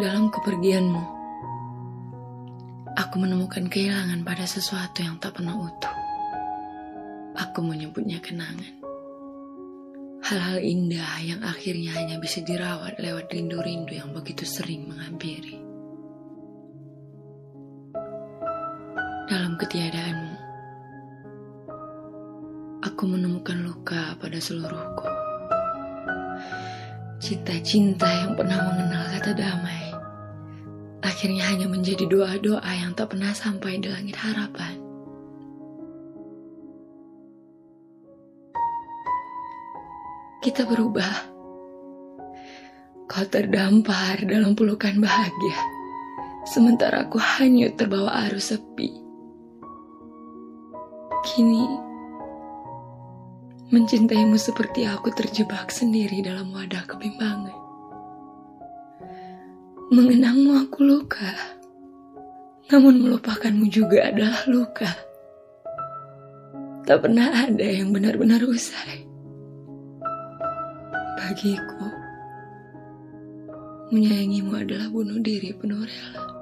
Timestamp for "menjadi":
31.68-32.08